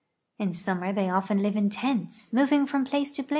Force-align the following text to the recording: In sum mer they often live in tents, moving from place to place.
In 0.39 0.51
sum 0.51 0.79
mer 0.79 0.91
they 0.93 1.11
often 1.11 1.43
live 1.43 1.55
in 1.55 1.69
tents, 1.69 2.33
moving 2.33 2.65
from 2.65 2.83
place 2.83 3.13
to 3.17 3.21
place. 3.21 3.29